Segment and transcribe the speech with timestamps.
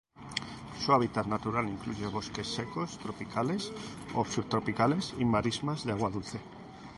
[0.79, 3.71] Su hábitat natural incluye bosques secos tropicales
[4.15, 6.39] o subtropicales y marismas de agua dulce.